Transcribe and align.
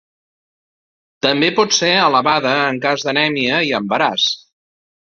També 1.25 1.51
pot 1.59 1.77
ser 1.81 1.91
elevada 2.07 2.57
en 2.73 2.83
cas 2.89 3.09
d'anèmia 3.09 3.63
i 3.71 3.73
embaràs. 3.85 4.31